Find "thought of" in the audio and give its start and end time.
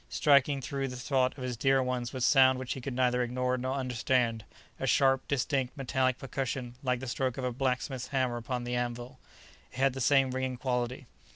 0.95-1.43